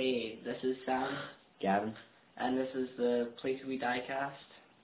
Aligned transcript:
Hey, 0.00 0.38
this 0.46 0.56
is 0.62 0.78
Sam, 0.86 1.14
Gavin, 1.60 1.94
and 2.38 2.56
this 2.56 2.68
is 2.74 2.88
the 2.96 3.28
Place 3.38 3.60
We 3.68 3.76
Die 3.76 4.02
cast. 4.06 4.34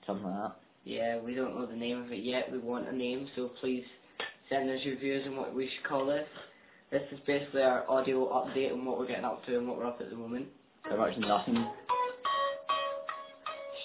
something 0.05 0.27
like 0.27 0.35
that. 0.35 0.55
Yeah, 0.85 1.19
we 1.19 1.33
don't 1.33 1.55
know 1.55 1.65
the 1.65 1.75
name 1.75 2.03
of 2.03 2.11
it 2.11 2.23
yet. 2.23 2.51
We 2.51 2.59
want 2.59 2.87
a 2.87 2.95
name, 2.95 3.27
so 3.35 3.49
please 3.59 3.83
send 4.47 4.69
us 4.69 4.79
your 4.83 4.95
views 4.97 5.25
on 5.25 5.35
what 5.35 5.55
we 5.55 5.65
should 5.65 5.89
call 5.89 6.05
this. 6.05 6.27
This 6.91 7.01
is 7.11 7.19
basically 7.25 7.63
our 7.63 7.89
audio 7.89 8.27
update 8.29 8.71
on 8.71 8.85
what 8.85 8.99
we're 8.99 9.07
getting 9.07 9.25
up 9.25 9.43
to 9.47 9.57
and 9.57 9.67
what 9.67 9.79
we're 9.79 9.87
up 9.87 9.99
at 10.01 10.11
the 10.11 10.15
moment. 10.15 10.45
Pretty 10.83 10.99
much 10.99 11.17
nothing. 11.17 11.67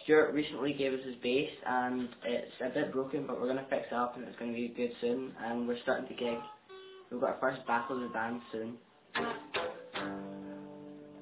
Stuart 0.04 0.32
recently 0.34 0.72
gave 0.74 0.92
us 0.92 1.00
his 1.04 1.16
bass, 1.22 1.50
and 1.66 2.08
it's 2.24 2.52
a 2.60 2.70
bit 2.70 2.92
broken, 2.92 3.26
but 3.26 3.38
we're 3.40 3.46
going 3.52 3.62
to 3.62 3.70
fix 3.70 3.86
it 3.90 3.94
up, 3.94 4.16
and 4.16 4.26
it's 4.26 4.38
going 4.38 4.52
to 4.52 4.56
be 4.56 4.68
good 4.76 4.92
soon. 5.00 5.32
And 5.40 5.68
we're 5.68 5.80
starting 5.82 6.08
to 6.08 6.14
gig. 6.14 6.38
We've 7.10 7.20
got 7.20 7.30
our 7.30 7.38
first 7.40 7.66
battle 7.66 7.96
of 7.96 8.02
the 8.02 8.08
band 8.14 8.40
soon. 8.50 8.78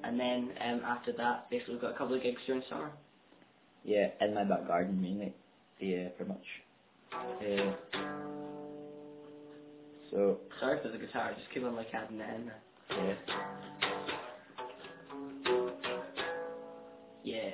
And 0.03 0.19
then 0.19 0.51
um, 0.61 0.81
after 0.85 1.13
that, 1.17 1.49
basically 1.49 1.75
we've 1.75 1.81
got 1.81 1.95
a 1.95 1.97
couple 1.97 2.15
of 2.15 2.23
gigs 2.23 2.41
during 2.47 2.63
summer. 2.69 2.91
Yeah, 3.83 4.07
in 4.21 4.33
my 4.35 4.43
back 4.43 4.67
garden 4.67 5.01
mainly. 5.01 5.35
Yeah, 5.79 6.09
pretty 6.17 6.31
much. 6.31 6.45
Uh, 7.13 7.73
so, 10.11 10.39
Sorry 10.59 10.79
for 10.81 10.89
the 10.89 10.97
guitar, 10.97 11.33
just 11.37 11.51
keep 11.53 11.63
on 11.63 11.75
like 11.75 11.87
adding 11.93 12.19
it 12.19 12.35
in 12.35 12.45
there. 12.47 12.61
yeah. 12.89 13.13
Yeah, 17.23 17.51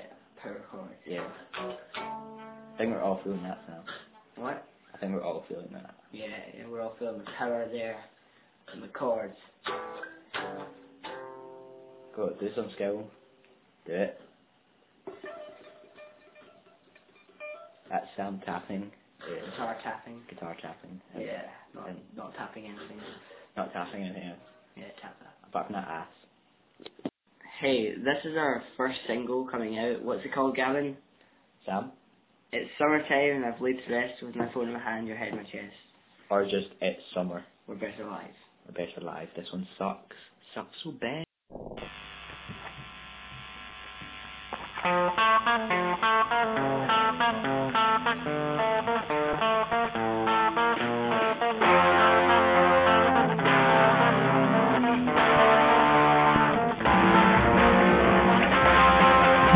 chord. 0.71 0.89
Yeah. 1.05 1.27
I 1.55 2.77
think 2.77 2.91
we're 2.91 3.01
all 3.01 3.19
feeling 3.23 3.43
that 3.43 3.59
now. 3.67 3.83
What? 4.35 4.65
I 4.93 4.97
think 4.97 5.13
we're 5.13 5.23
all 5.23 5.45
feeling 5.47 5.69
that. 5.73 5.95
Yeah, 6.11 6.25
yeah, 6.57 6.67
we're 6.69 6.81
all 6.81 6.95
feeling 6.99 7.19
the 7.19 7.25
power 7.37 7.67
there, 7.71 7.97
and 8.73 8.81
the 8.83 8.87
chords. 8.87 9.35
Go, 12.15 12.33
do 12.39 12.49
some 12.55 12.69
skill. 12.75 13.05
Do 13.85 13.93
it. 13.93 14.19
That's 17.89 18.05
Sam 18.15 18.41
tapping. 18.45 18.91
Yeah. 19.29 19.49
Guitar 19.51 19.77
tapping. 19.83 20.21
Guitar 20.29 20.55
tapping. 20.61 20.99
and 21.13 21.23
Yeah, 21.23 21.43
not, 21.73 21.89
and 21.89 21.99
not 22.15 22.33
tapping 22.35 22.65
anything 22.65 22.99
else. 22.99 23.17
Not 23.55 23.73
tapping 23.73 24.03
anything 24.03 24.29
else. 24.29 24.39
Yeah, 24.75 24.85
tap 25.01 25.15
that. 25.19 25.35
Apart 25.47 25.67
from 25.67 25.73
that 25.75 25.87
ass. 25.87 26.07
Hey, 27.59 27.95
this 27.95 28.17
is 28.23 28.37
our 28.37 28.61
first 28.77 28.99
single 29.07 29.47
coming 29.47 29.79
out. 29.79 30.03
What's 30.03 30.23
it 30.23 30.31
called, 30.31 30.55
Gavin? 30.55 30.95
Sam? 31.65 31.91
It's 32.51 32.69
summertime 32.77 33.37
and 33.37 33.45
I've 33.45 33.59
laid 33.59 33.79
to 33.83 33.95
rest 33.95 34.21
with 34.21 34.35
my 34.35 34.53
phone 34.53 34.67
in 34.67 34.73
my 34.73 34.79
hand, 34.79 35.07
your 35.07 35.17
head 35.17 35.29
in 35.29 35.37
my 35.37 35.43
chest. 35.43 35.73
Or 36.29 36.43
just 36.43 36.67
It's 36.81 37.01
Summer. 37.15 37.43
We're 37.65 37.73
better 37.73 38.05
live. 38.05 38.29
Or 38.67 38.73
Better 38.73 39.01
Live. 39.01 39.29
This 39.35 39.47
one 39.51 39.67
sucks. 39.79 40.15
Sucks 40.53 40.75
so 40.83 40.91
bad. 40.91 41.23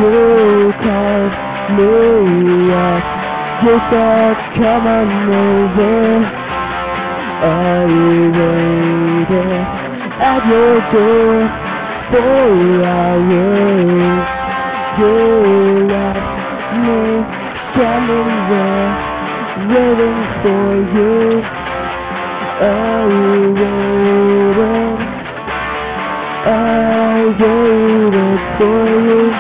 You 0.02 0.74
called 0.82 1.34
me 1.78 2.74
up, 2.74 3.06
you 3.62 3.76
said 3.92 4.38
come 4.58 4.88
on 4.88 5.10
over. 5.30 6.26
I 7.44 7.86
waited 8.36 9.68
at 10.20 10.42
your 10.48 10.82
door 10.92 11.38
for 12.10 12.84
hours. 12.84 14.26
You 14.98 15.16
left 15.88 16.30
me 16.74 17.02
standing 17.74 18.34
there, 18.50 18.90
waiting 19.70 20.22
for 20.42 20.68
you. 20.98 21.44
I 22.60 23.06
waited, 23.62 25.00
I 26.46 27.26
waited 27.40 28.42
for 28.58 28.86
you. 29.08 29.31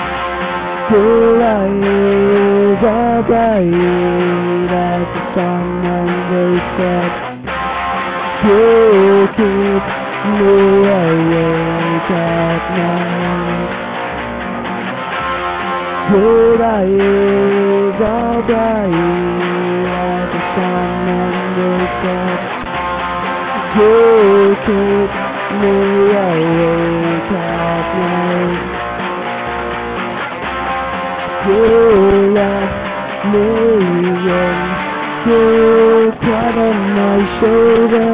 Till 0.91 1.41
I 1.41 1.71
was 1.71 2.83
all 2.83 3.23
bright 3.23 3.63
as 4.75 5.07
the 5.15 5.23
sun 5.35 5.85
and 5.87 6.11
they 6.31 6.53
said 6.75 7.11
You. 8.43 9.27
keep 9.37 9.85
me 10.35 10.51
awake 10.99 12.11
at 12.11 12.63
night 12.75 13.71
Till 16.11 16.61
I 16.61 16.83
was 16.83 18.01
all 18.11 18.41
bright 18.43 18.91
as 19.87 20.27
the 20.35 20.41
sun 20.55 21.07
and 21.23 21.55
they 21.55 21.83
said 22.03 22.39
You 23.79 23.95
keep 24.67 25.11
me 25.61 25.75
awake 26.27 27.31
at 27.31 27.87
night 27.95 28.70
me 31.45 31.57
in 31.57 32.37
you 35.25 36.11
cried 36.21 36.57
on 36.57 36.77
my 36.97 37.17
shoulder 37.39 38.11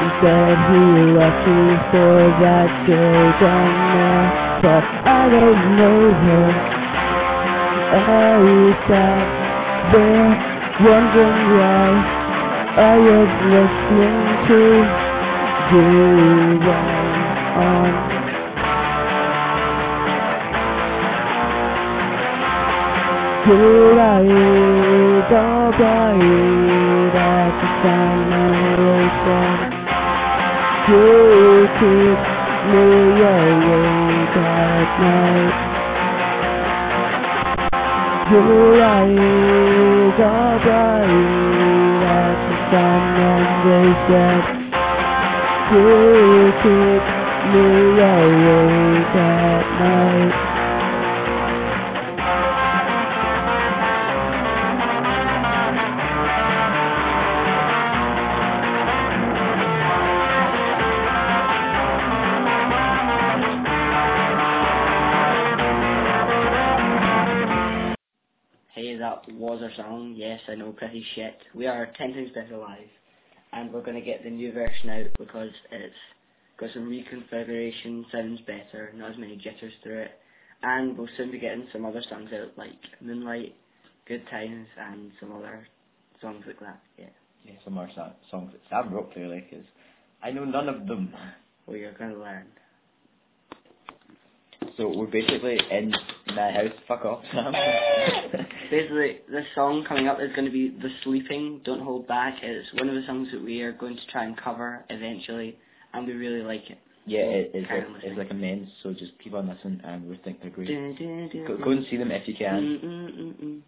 and 0.00 0.10
said 0.20 0.56
he 0.70 0.82
left 1.14 1.46
you 1.46 1.64
for 1.90 2.18
that 2.42 2.70
day 2.86 3.22
down 3.38 3.72
there 3.94 4.26
but 4.62 4.84
I 5.06 5.28
don't 5.30 5.62
know 5.78 5.98
oh, 5.98 6.22
her 6.22 6.74
I 7.94 8.42
sat 8.88 9.26
there 9.92 10.30
wondering 10.80 11.42
why 11.58 11.88
I 12.76 12.94
was 12.98 13.30
listening 13.54 14.26
to 14.48 14.60
you 15.70 15.94
on 17.56 18.23
Till 23.44 24.00
I 24.00 24.22
was 24.22 25.32
all 25.32 25.72
bright 25.72 27.14
at 27.16 27.52
the 27.60 27.68
sun 27.82 28.32
and 28.32 28.56
they 28.78 29.06
said 29.24 29.60
You. 30.88 31.68
keep 31.78 32.20
me 32.72 32.86
awake 33.22 34.36
at 34.36 34.90
night 35.00 35.56
Till 38.30 38.82
I 38.82 39.04
was 39.04 40.20
all 40.20 40.58
bright 40.64 42.04
at 42.04 42.38
the 42.48 42.56
sun 42.70 43.02
and 43.32 43.48
they 43.68 43.90
said 44.08 44.44
You 45.72 46.52
keep 46.62 47.04
me 47.52 47.66
awake 48.00 49.16
at 49.16 49.80
night 49.80 50.34
Hey, 50.34 50.53
our 69.64 69.74
song. 69.76 70.14
Yes, 70.16 70.40
I 70.48 70.54
know, 70.54 70.72
pretty 70.72 71.04
shit. 71.14 71.36
We 71.54 71.66
are 71.66 71.88
ten 71.96 72.12
times 72.12 72.30
better 72.34 72.56
live, 72.58 72.88
and 73.52 73.72
we're 73.72 73.82
gonna 73.84 74.00
get 74.02 74.22
the 74.22 74.30
new 74.30 74.52
version 74.52 74.90
out 74.90 75.06
because 75.18 75.50
it's 75.72 75.94
got 76.58 76.70
some 76.74 76.88
reconfiguration, 76.90 78.04
sounds 78.12 78.40
better, 78.42 78.92
not 78.94 79.12
as 79.12 79.18
many 79.18 79.36
jitters 79.36 79.72
through 79.82 80.00
it, 80.02 80.10
and 80.62 80.96
we'll 80.96 81.08
soon 81.16 81.30
be 81.30 81.38
getting 81.38 81.66
some 81.72 81.84
other 81.84 82.02
songs 82.08 82.30
out 82.32 82.56
like 82.56 82.78
Moonlight, 83.00 83.54
Good 84.06 84.24
Times, 84.30 84.66
and 84.78 85.10
some 85.18 85.32
other 85.32 85.66
songs 86.20 86.44
like 86.46 86.60
that. 86.60 86.80
Yeah, 86.98 87.06
Yeah, 87.44 87.54
some 87.64 87.74
more 87.74 87.88
so- 87.94 88.12
songs 88.30 88.52
that 88.52 88.60
Sam 88.68 88.92
wrote 88.92 89.12
clearly, 89.12 89.40
because 89.48 89.64
I 90.22 90.30
know 90.30 90.44
none 90.44 90.68
of 90.68 90.86
them. 90.86 91.12
well 91.66 91.76
you're 91.76 91.92
gonna 91.92 92.18
learn. 92.18 92.46
So 94.76 94.88
we're 94.96 95.06
basically 95.06 95.58
in 95.70 95.92
my 96.34 96.50
house. 96.50 96.72
Fuck 96.88 97.04
off, 97.04 97.22
Sam. 97.32 97.52
Basically, 98.70 99.18
this 99.30 99.44
song 99.54 99.84
coming 99.86 100.08
up 100.08 100.18
is 100.20 100.34
going 100.34 100.46
to 100.46 100.50
be 100.50 100.70
The 100.70 100.88
Sleeping, 101.04 101.60
Don't 101.64 101.80
Hold 101.80 102.08
Back. 102.08 102.38
It's 102.42 102.72
one 102.80 102.88
of 102.88 102.94
the 102.96 103.06
songs 103.06 103.28
that 103.32 103.42
we 103.42 103.62
are 103.62 103.72
going 103.72 103.94
to 103.94 104.06
try 104.10 104.24
and 104.24 104.36
cover 104.36 104.84
eventually, 104.90 105.56
and 105.92 106.06
we 106.06 106.14
really 106.14 106.42
like 106.42 106.68
it. 106.70 106.78
yeah, 107.06 107.20
it, 107.20 107.50
it's 107.54 107.70
like 107.70 107.84
it's 108.02 108.18
like 108.18 108.30
immense. 108.30 108.68
So 108.82 108.92
just 108.92 109.12
keep 109.22 109.34
on 109.34 109.48
listening, 109.48 109.80
and 109.84 110.08
we 110.08 110.16
think 110.24 110.40
they're 110.40 110.50
great. 110.50 110.68
Go, 111.46 111.56
go 111.62 111.70
and 111.70 111.86
see 111.88 111.96
them 111.96 112.10
if 112.10 112.26
you 112.26 112.34
can. 112.34 112.80
Mm, 113.42 113.60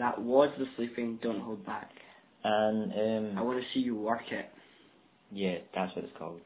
That 0.00 0.20
was 0.20 0.48
the 0.58 0.64
sleeping. 0.76 1.18
Don't 1.22 1.40
hold 1.40 1.64
back. 1.66 1.90
And 2.42 2.92
um, 3.34 3.38
I 3.38 3.42
want 3.42 3.60
to 3.60 3.64
see 3.74 3.80
you 3.80 3.94
work 3.94 4.22
it. 4.32 4.46
yeah, 5.30 5.58
that's 5.74 5.94
what 5.94 6.06
it's 6.06 6.16
called. 6.18 6.40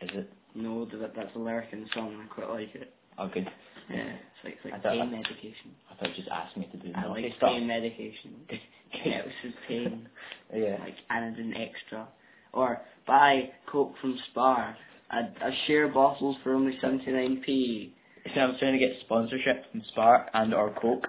Is 0.00 0.10
it? 0.12 0.30
No, 0.56 0.84
that 0.84 1.14
that's 1.14 1.34
a 1.36 1.38
lyric 1.38 1.68
in 1.72 1.82
the 1.82 1.86
song. 1.94 2.20
I 2.20 2.26
quite 2.34 2.50
like 2.50 2.74
it. 2.74 2.92
Oh, 3.16 3.28
good. 3.28 3.48
Yeah, 3.88 3.98
it's 3.98 4.44
like 4.44 4.54
it's 4.54 4.66
I 4.66 4.70
like 4.70 4.82
thought- 4.82 4.92
pain 4.92 5.10
medication. 5.12 5.70
I 5.90 5.94
thought 5.94 6.08
you 6.10 6.16
just 6.16 6.28
asked 6.30 6.56
me 6.56 6.68
to 6.72 6.76
do 6.78 6.92
I 6.96 7.06
like 7.06 7.24
stuff. 7.36 7.50
pain 7.50 7.66
medication. 7.68 8.34
yeah, 9.04 9.22
this 9.22 9.32
is 9.44 9.54
pain. 9.68 10.08
yeah. 10.54 10.76
like 10.80 10.96
Anadin 11.12 11.52
Extra. 11.56 12.08
Or 12.52 12.80
buy 13.06 13.50
Coke 13.70 13.94
from 14.00 14.18
Spar. 14.30 14.76
A, 15.12 15.18
a 15.18 15.52
share 15.68 15.86
bottles 15.88 16.36
for 16.42 16.54
only 16.54 16.76
79p. 16.82 17.44
See, 17.46 17.92
I 18.36 18.46
was 18.46 18.56
trying 18.58 18.72
to 18.72 18.78
get 18.78 18.96
sponsorship 19.02 19.70
from 19.70 19.82
Spark 19.92 20.28
and 20.34 20.52
or 20.54 20.70
Coke. 20.80 21.06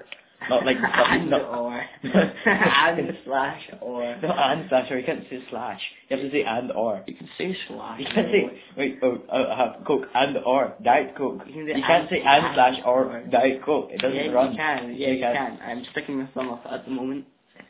Not 0.50 0.66
like 0.66 0.78
and 0.82 1.30
not, 1.30 1.42
or. 1.42 1.84
and 2.04 3.18
slash 3.26 3.62
or. 3.80 4.18
No, 4.22 4.30
and 4.30 4.66
slash, 4.70 4.92
or 4.92 4.98
you 5.00 5.06
can't 5.06 5.24
say 5.30 5.44
slash. 5.50 5.80
You 6.10 6.18
have 6.18 6.26
to 6.26 6.32
say 6.32 6.44
and 6.44 6.72
or. 6.72 7.04
You 7.08 7.16
can 7.16 7.30
say 7.38 7.56
slash. 7.68 8.00
You 8.00 8.06
can't 8.06 8.28
say, 8.32 8.62
wait, 8.78 9.00
oh, 9.04 9.22
oh, 9.32 9.46
I 9.46 9.58
have 9.58 9.86
Coke 9.86 10.06
and 10.14 10.38
or, 10.46 10.74
Diet 10.84 11.16
Coke. 11.16 11.42
You 11.48 11.54
can 11.54 11.68
You, 11.68 11.74
say 11.76 11.82
can't 11.82 12.02
and 12.02 12.10
say 12.10 12.22
and 12.26 12.44
slash 12.56 12.76
slash 12.76 12.84
or 12.86 13.18
or. 13.18 13.28
Diet 13.28 13.64
Coke. 13.64 13.90
It 13.92 14.02
doesn't 14.02 14.18
yeah, 14.18 14.32
run. 14.32 14.52
you 14.52 14.58
can. 14.58 14.96
Yeah, 14.96 15.08
You 15.08 15.14
you, 15.16 15.22
can. 15.22 15.36
can. 15.36 15.60
I'm 15.64 15.86
sticking 15.92 16.18
my 16.18 16.28
thumb 16.34 16.50
up 16.50 16.64
at 16.70 16.86
the 16.86 16.92
moment. 16.92 17.26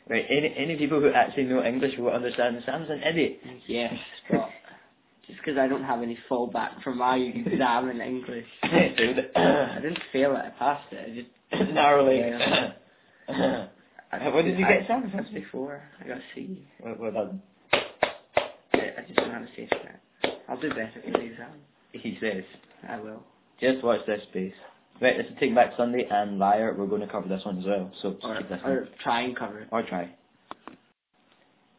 Right, 0.08 0.24
any, 0.28 0.54
any 0.56 0.76
people 0.76 1.00
who 1.00 1.12
actually 1.12 1.44
know 1.44 1.62
English 1.62 1.96
will 1.98 2.10
understand 2.10 2.60
Sam's 2.66 2.90
an 2.90 3.02
idiot. 3.02 3.40
Yes, 3.68 3.94
but 4.30 4.48
just 5.26 5.38
because 5.38 5.56
I 5.58 5.68
don't 5.68 5.84
have 5.84 6.02
any 6.02 6.18
fallback 6.28 6.82
from 6.82 6.98
my 6.98 7.16
exam 7.46 7.88
in 7.88 8.00
English. 8.00 8.46
I 8.62 8.92
didn't 8.96 9.98
fail 10.12 10.34
it, 10.36 10.40
I 10.44 10.50
passed 10.58 10.92
it. 10.92 11.10
I 11.10 11.14
just 11.14 11.28
Narrowly. 11.72 12.18
Yeah. 12.18 12.72
what 14.30 14.44
did 14.44 14.58
you 14.58 14.66
I- 14.66 14.78
get? 14.80 14.88
That's 15.14 15.30
before. 15.30 15.82
I 16.02 16.08
got 16.08 16.18
C. 16.34 16.66
Well, 16.80 16.96
well 16.98 17.12
done. 17.12 17.42
I 17.72 19.02
just 19.06 19.16
don't 19.16 19.30
have 19.30 19.42
a 19.42 19.60
net. 19.60 20.00
I'll 20.48 20.60
do 20.60 20.68
better 20.70 20.90
for 21.04 21.10
the 21.10 21.20
exam. 21.20 21.50
He 21.92 22.18
says. 22.20 22.44
I 22.88 22.98
will. 23.00 23.22
Just 23.60 23.82
watch 23.84 24.00
this 24.06 24.22
space. 24.30 24.54
Right, 25.00 25.16
this 25.16 25.26
is 25.26 25.32
Take 25.40 25.54
Back 25.54 25.72
Sunday 25.76 26.06
and 26.10 26.38
Liar. 26.38 26.74
We're 26.76 26.86
going 26.86 27.00
to 27.00 27.06
cover 27.06 27.28
this 27.28 27.44
one 27.44 27.58
as 27.58 27.64
well, 27.64 27.90
so 28.02 28.12
just 28.12 28.24
Or, 28.24 28.36
keep 28.36 28.48
this 28.48 28.60
or 28.64 28.88
try 29.02 29.22
and 29.22 29.36
cover 29.36 29.60
it. 29.60 29.68
Or 29.72 29.82
try. 29.82 30.10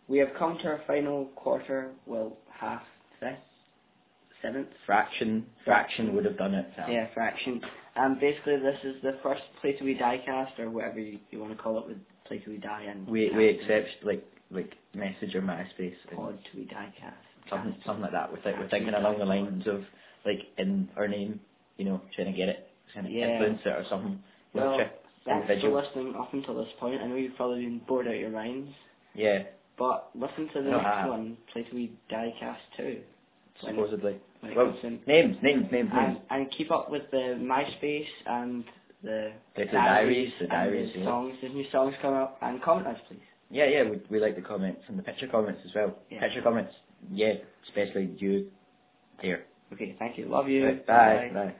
We 0.07 0.17
have 0.19 0.29
come 0.37 0.57
to 0.59 0.65
our 0.67 0.81
final 0.85 1.25
quarter, 1.35 1.91
well, 2.05 2.37
half, 2.51 2.81
fifth, 3.19 3.37
seventh? 4.41 4.67
Fraction, 4.85 5.45
fraction 5.63 6.13
would 6.15 6.25
have 6.25 6.37
done 6.37 6.53
it, 6.53 6.67
Sam. 6.75 6.91
Yeah, 6.91 7.07
fraction. 7.13 7.61
And 7.95 8.19
basically 8.19 8.57
this 8.57 8.79
is 8.83 9.01
the 9.03 9.17
first 9.21 9.41
Play 9.61 9.73
Till 9.73 9.85
We 9.85 9.93
Die 9.93 10.21
cast, 10.25 10.59
or 10.59 10.69
whatever 10.69 10.99
you, 10.99 11.19
you 11.31 11.39
want 11.39 11.55
to 11.55 11.61
call 11.61 11.77
it 11.79 11.87
with 11.87 11.97
Play 12.25 12.39
Till 12.39 12.53
We 12.53 12.59
Die 12.59 12.83
and 12.89 13.07
We 13.07 13.29
we 13.31 13.49
accept 13.49 13.89
like 14.03 14.23
like 14.51 14.73
message 14.95 15.35
or 15.35 15.41
MySpace 15.41 15.95
and 16.09 16.17
Pod 16.17 16.39
Till 16.51 16.61
We 16.61 16.65
Die 16.67 16.93
cast. 16.99 17.15
something 17.49 17.73
Cast. 17.73 17.85
something 17.85 18.03
like 18.03 18.11
that. 18.13 18.31
We're, 18.31 18.39
th- 18.41 18.55
we're 18.59 18.69
thinking 18.69 18.93
along 18.93 19.19
the 19.19 19.25
lines 19.25 19.65
of 19.67 19.83
like 20.25 20.39
in 20.57 20.89
our 20.97 21.07
name, 21.07 21.39
you 21.77 21.85
know, 21.85 22.01
trying 22.15 22.31
to 22.31 22.37
get 22.37 22.49
it, 22.49 22.67
trying 22.93 23.05
to 23.05 23.11
Yeah. 23.11 23.33
influence 23.33 23.61
it 23.65 23.69
or 23.69 23.85
something. 23.89 24.21
Well, 24.53 24.77
Thanks 25.25 25.61
for 25.61 25.69
listening 25.69 26.15
up 26.19 26.33
until 26.33 26.55
this 26.55 26.67
point. 26.81 27.01
I 27.01 27.07
know 27.07 27.15
you've 27.15 27.37
probably 27.37 27.63
been 27.63 27.79
bored 27.87 28.07
out 28.07 28.13
of 28.15 28.19
your 28.19 28.29
minds, 28.29 28.69
Yeah, 29.15 29.43
but 29.77 30.09
listen 30.15 30.49
to 30.53 30.61
the 30.61 30.69
No, 30.71 30.77
next 30.77 30.85
I- 30.87 31.07
one, 31.07 31.37
Play 31.53 31.63
Till 31.63 31.75
We 31.75 31.91
Die 32.09 32.33
cast 32.41 32.61
too. 32.75 33.01
Supposedly. 33.61 34.17
Well, 34.55 34.75
names, 34.83 35.03
names, 35.07 35.37
names, 35.43 35.67
and, 35.71 36.07
names. 36.13 36.17
and 36.29 36.51
keep 36.51 36.71
up 36.71 36.89
with 36.91 37.03
the 37.11 37.37
MySpace 37.39 38.05
and 38.25 38.63
the 39.03 39.33
The- 39.55 39.65
the 39.65 39.71
diaries, 39.71 40.33
the 40.39 40.43
and 40.45 40.49
diaries, 40.51 40.93
the 40.93 40.99
yeah. 40.99 41.05
songs, 41.05 41.35
the 41.41 41.49
new 41.49 41.69
songs 41.71 41.95
coming 42.01 42.19
up, 42.19 42.37
and 42.41 42.61
comment 42.61 42.87
us 42.87 42.99
please. 43.07 43.19
Yeah, 43.49 43.65
yeah, 43.65 43.83
we 43.83 44.01
we 44.09 44.19
like 44.19 44.35
the 44.35 44.41
comments 44.41 44.81
and 44.87 44.97
the 44.97 45.03
picture 45.03 45.27
comments 45.27 45.61
as 45.65 45.73
well. 45.75 45.97
Yeah. 46.09 46.19
Picture 46.21 46.41
comments, 46.41 46.73
yeah, 47.11 47.35
especially 47.67 48.05
you 48.17 48.51
there. 49.21 49.45
Okay, 49.71 49.95
thank 49.99 50.17
you. 50.17 50.25
Love 50.25 50.49
you. 50.49 50.81
Bye, 50.87 51.31
bye. 51.33 51.55